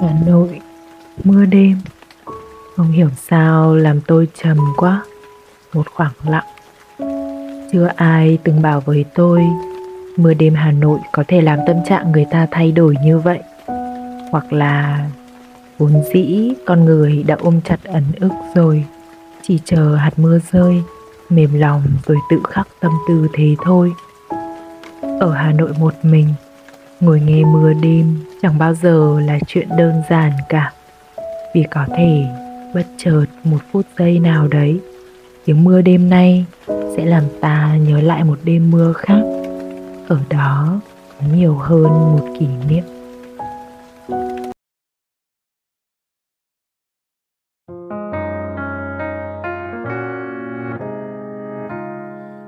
Hà 0.00 0.14
Nội 0.26 0.60
Mưa 1.24 1.44
đêm. 1.44 1.76
Không 2.76 2.90
hiểu 2.90 3.08
sao 3.28 3.76
làm 3.76 4.00
tôi 4.00 4.28
trầm 4.42 4.58
quá. 4.76 5.04
Một 5.74 5.86
khoảng 5.94 6.12
lặng. 6.24 6.44
Chưa 7.72 7.88
ai 7.96 8.38
từng 8.44 8.62
bảo 8.62 8.80
với 8.80 9.04
tôi 9.14 9.44
Mưa 10.16 10.34
đêm 10.34 10.54
Hà 10.54 10.72
Nội 10.72 10.98
có 11.12 11.24
thể 11.28 11.40
làm 11.40 11.58
tâm 11.66 11.76
trạng 11.88 12.12
người 12.12 12.26
ta 12.30 12.46
thay 12.50 12.72
đổi 12.72 12.94
như 13.04 13.18
vậy. 13.18 13.40
Hoặc 14.30 14.52
là 14.52 15.06
Vốn 15.78 16.02
dĩ 16.14 16.52
con 16.66 16.84
người 16.84 17.22
đã 17.22 17.36
ôm 17.40 17.60
chặt 17.64 17.84
ẩn 17.84 18.04
ức 18.20 18.32
rồi. 18.54 18.84
Chỉ 19.42 19.58
chờ 19.64 19.94
hạt 19.94 20.18
mưa 20.18 20.38
rơi, 20.52 20.82
Mềm 21.28 21.54
lòng 21.54 21.82
rồi 22.06 22.16
tự 22.30 22.40
khắc 22.48 22.68
tâm 22.80 22.92
tư 23.08 23.28
thế 23.32 23.56
thôi. 23.64 23.92
Ở 25.20 25.32
Hà 25.32 25.52
Nội 25.52 25.72
một 25.78 25.94
mình, 26.02 26.28
Ngồi 27.00 27.20
nghe 27.20 27.44
mưa 27.44 27.72
đêm 27.72 28.18
chẳng 28.42 28.58
bao 28.58 28.74
giờ 28.74 29.20
là 29.26 29.38
chuyện 29.46 29.68
đơn 29.76 30.02
giản 30.10 30.32
cả. 30.48 30.72
Vì 31.54 31.64
có 31.70 31.86
thể 31.96 32.24
bất 32.74 32.86
chợt 32.98 33.24
một 33.44 33.58
phút 33.72 33.86
giây 33.98 34.18
nào 34.18 34.48
đấy, 34.48 34.80
Tiếng 35.44 35.64
mưa 35.64 35.82
đêm 35.82 36.10
nay 36.10 36.44
sẽ 36.66 37.04
làm 37.04 37.24
ta 37.40 37.76
nhớ 37.76 38.00
lại 38.00 38.24
một 38.24 38.38
đêm 38.44 38.70
mưa 38.70 38.92
khác. 38.92 39.22
Ở 40.08 40.18
đó 40.30 40.80
có 41.20 41.26
nhiều 41.34 41.54
hơn 41.54 41.82
một 41.82 42.28
kỷ 42.38 42.46
niệm. 42.68 42.84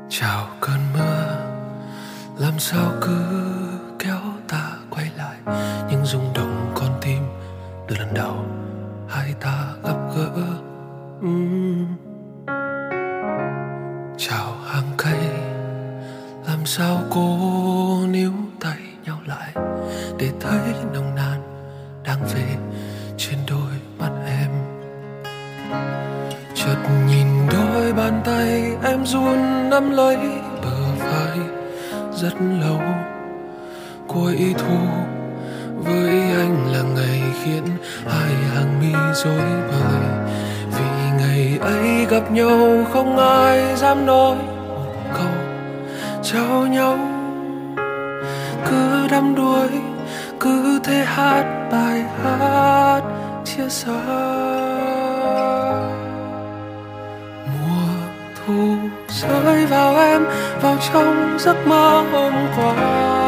Chào 0.08 0.46
cơn 0.60 0.78
mưa, 0.94 1.36
làm 2.38 2.58
sao 2.58 2.92
cứ 3.00 3.53
những 5.94 6.06
rung 6.06 6.32
động 6.34 6.72
con 6.74 6.90
tim. 7.00 7.22
Từ 7.88 7.96
lần 7.96 8.14
đầu, 8.14 8.36
hai 9.08 9.34
ta 9.40 9.64
gặp 9.84 9.96
gỡ. 10.16 10.30
Uhm. 11.20 11.86
chào 14.16 14.52
hàng 14.66 14.92
cây, 14.96 15.18
làm 16.46 16.66
sao 16.66 17.00
cô 17.10 17.38
níu 18.10 18.32
tay 18.60 18.78
nhau 19.04 19.18
lại 19.26 19.54
để 20.18 20.30
thấy 20.40 20.60
nồng 20.94 21.14
nàn 21.14 21.42
đang 22.04 22.24
về 22.34 22.56
trên 23.16 23.38
đôi 23.50 23.72
mắt 23.98 24.10
em? 24.26 24.50
Chợt 26.54 26.76
nhìn 27.08 27.26
đôi 27.52 27.92
bàn 27.92 28.22
tay 28.24 28.76
em 28.84 29.06
run 29.06 29.70
nắm 29.70 29.90
lấy 29.90 30.16
bờ 30.62 30.94
vai 30.98 31.38
rất 32.12 32.34
lâu. 32.60 32.80
Cuối 34.08 34.54
thu 34.58 34.76
với 35.84 36.20
anh 36.36 36.72
là 36.72 36.82
ngày 36.82 37.22
khiến 37.42 37.64
hai 38.06 38.34
hàng 38.54 38.80
mi 38.80 38.92
rối 39.14 39.44
bời. 39.70 40.00
Vì 40.70 41.10
ngày 41.18 41.58
ấy 41.60 42.06
gặp 42.10 42.30
nhau 42.30 42.84
không 42.92 43.18
ai 43.18 43.76
dám 43.76 44.06
nói 44.06 44.36
một 44.68 44.94
câu 45.18 45.32
trao 46.22 46.66
nhau. 46.66 46.98
Cứ 48.70 49.08
đắm 49.10 49.34
đuối, 49.34 49.68
cứ 50.40 50.80
thế 50.84 51.04
hát 51.06 51.68
bài 51.72 52.04
hát, 52.22 53.00
chia 53.44 53.68
xa 53.68 54.00
mùa 57.46 57.94
thu 58.46 58.76
rơi 59.08 59.66
vào 59.66 59.96
em, 59.96 60.24
vào 60.62 60.76
trong 60.92 61.36
giấc 61.38 61.66
mơ 61.66 62.04
hôm 62.12 62.32
qua 62.56 63.23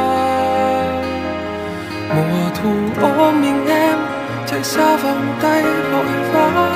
mùa 2.15 2.51
thu 2.62 2.71
ôm 3.19 3.41
mình 3.41 3.67
em, 3.69 3.99
chạy 4.47 4.65
xa 4.65 4.97
vòng 4.97 5.37
tay 5.43 5.62
vội 5.62 6.05
vã. 6.33 6.73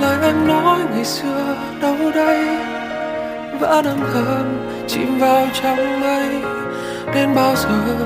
Lời 0.00 0.16
em 0.22 0.48
nói 0.48 0.78
ngày 0.94 1.04
xưa 1.04 1.56
đâu 1.82 1.96
đây? 2.14 2.46
Vẫn 3.60 3.70
âm 3.70 4.00
thầm 4.14 4.66
chìm 4.88 5.18
vào 5.18 5.46
trong 5.62 6.00
mây. 6.00 6.28
Đến 7.14 7.34
bao 7.34 7.54
giờ? 7.56 7.96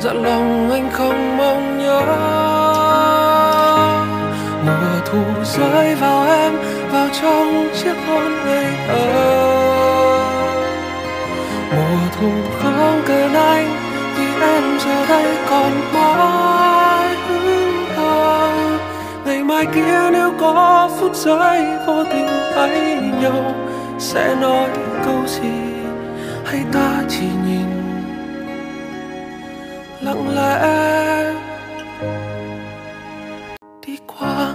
Dặn 0.00 0.22
lòng 0.22 0.70
anh 0.70 0.90
không 0.92 1.36
mong 1.36 1.78
nhớ. 1.78 2.02
Mùa 4.66 5.00
thu 5.04 5.18
rơi 5.44 5.94
vào 5.94 6.26
em, 6.26 6.52
vào 6.92 7.08
trong 7.22 7.68
chiếc 7.82 7.94
hôn 8.08 8.32
ngây 8.46 8.66
thơ. 8.86 9.06
Mùa 11.76 11.98
thu 12.20 12.30
không 12.62 12.71
giờ 14.84 15.06
đây 15.08 15.36
còn 15.50 15.72
mãi 15.94 17.16
hướng 17.28 17.86
ta 17.96 18.52
ngày 19.26 19.44
mai 19.44 19.66
kia 19.74 20.10
nếu 20.12 20.32
có 20.40 20.90
phút 21.00 21.16
giây 21.16 21.62
vô 21.86 22.04
tình 22.04 22.26
thấy 22.54 22.98
nhau, 23.22 23.54
sẽ 23.98 24.34
nói 24.40 24.68
câu 25.04 25.26
gì? 25.26 25.72
Hay 26.44 26.64
ta 26.72 27.02
chỉ 27.08 27.26
nhìn 27.46 27.66
lặng 30.00 30.28
lẽ 30.34 31.32
đi 33.86 33.98
qua? 34.06 34.51